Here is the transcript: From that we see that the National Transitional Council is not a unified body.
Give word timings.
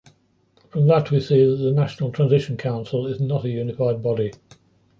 From 0.71 0.87
that 0.87 1.11
we 1.11 1.19
see 1.19 1.45
that 1.45 1.57
the 1.57 1.69
National 1.73 2.11
Transitional 2.11 2.57
Council 2.57 3.05
is 3.05 3.19
not 3.21 3.45
a 3.45 3.49
unified 3.51 4.01
body. 4.01 4.31